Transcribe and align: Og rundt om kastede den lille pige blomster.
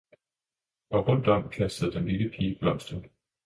Og 0.89 1.07
rundt 1.07 1.27
om 1.27 1.49
kastede 1.49 1.91
den 1.91 2.05
lille 2.05 2.29
pige 2.29 2.57
blomster. 2.59 3.01